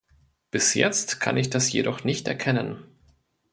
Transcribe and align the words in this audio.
Bis 0.49 0.73
jetzt 0.73 1.19
kann 1.19 1.37
ich 1.37 1.51
das 1.51 1.71
jedoch 1.71 2.03
nicht 2.03 2.27
erkennen. 2.27 2.83